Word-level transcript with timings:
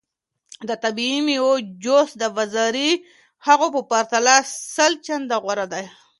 د 0.67 0.69
طبیعي 0.83 1.19
میوو 1.27 1.53
جوس 1.83 2.09
د 2.21 2.23
بازاري 2.35 2.91
هغو 3.47 3.67
په 3.75 3.81
پرتله 3.91 4.35
سل 4.75 4.91
چنده 5.05 5.35
غوره 5.43 5.65
دی. 5.73 5.85